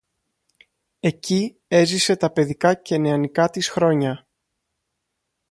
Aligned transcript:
Εκεί 0.99 1.57
έζησε 1.67 2.15
τα 2.15 2.31
παιδικά 2.31 2.73
και 2.73 2.97
νεανικά 2.97 3.49
της 3.49 3.69
χρόνια 3.69 4.27